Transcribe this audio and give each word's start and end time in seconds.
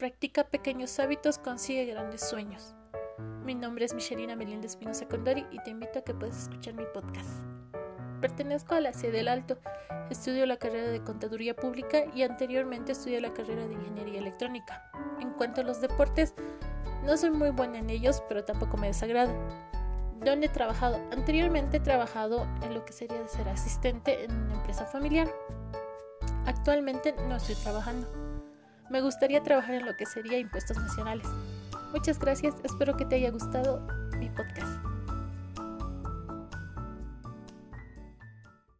Practica 0.00 0.44
pequeños 0.44 0.98
hábitos, 0.98 1.36
consigue 1.36 1.84
grandes 1.84 2.26
sueños. 2.26 2.74
Mi 3.44 3.54
nombre 3.54 3.84
es 3.84 3.92
Michelina 3.92 4.34
Melinda 4.34 4.66
Espinosa 4.66 5.06
Condori 5.06 5.44
y 5.50 5.62
te 5.62 5.68
invito 5.68 5.98
a 5.98 6.02
que 6.02 6.14
puedas 6.14 6.38
escuchar 6.38 6.72
mi 6.72 6.84
podcast. 6.94 7.28
Pertenezco 8.22 8.74
a 8.74 8.80
la 8.80 8.94
sede 8.94 9.18
del 9.18 9.28
Alto, 9.28 9.58
estudio 10.08 10.46
la 10.46 10.56
carrera 10.56 10.88
de 10.88 11.04
Contaduría 11.04 11.54
Pública 11.54 12.06
y 12.14 12.22
anteriormente 12.22 12.92
estudié 12.92 13.20
la 13.20 13.34
carrera 13.34 13.66
de 13.66 13.74
Ingeniería 13.74 14.20
Electrónica. 14.20 14.90
En 15.20 15.32
cuanto 15.32 15.60
a 15.60 15.64
los 15.64 15.82
deportes, 15.82 16.32
no 17.04 17.18
soy 17.18 17.32
muy 17.32 17.50
buena 17.50 17.76
en 17.76 17.90
ellos, 17.90 18.22
pero 18.26 18.42
tampoco 18.42 18.78
me 18.78 18.86
desagrada. 18.86 19.34
¿Dónde 20.24 20.46
he 20.46 20.48
trabajado? 20.50 20.96
Anteriormente 21.12 21.76
he 21.76 21.80
trabajado 21.80 22.46
en 22.62 22.72
lo 22.72 22.86
que 22.86 22.94
sería 22.94 23.20
de 23.20 23.28
ser 23.28 23.46
asistente 23.50 24.24
en 24.24 24.32
una 24.32 24.54
empresa 24.54 24.86
familiar. 24.86 25.30
Actualmente 26.46 27.14
no 27.28 27.36
estoy 27.36 27.56
trabajando. 27.56 28.29
Me 28.90 29.00
gustaría 29.00 29.40
trabajar 29.42 29.76
en 29.76 29.86
lo 29.86 29.96
que 29.96 30.04
sería 30.04 30.38
impuestos 30.38 30.76
nacionales. 30.76 31.26
Muchas 31.92 32.18
gracias, 32.18 32.54
espero 32.64 32.96
que 32.96 33.04
te 33.04 33.16
haya 33.16 33.30
gustado 33.30 33.86
mi 34.18 34.28
podcast. 34.30 34.59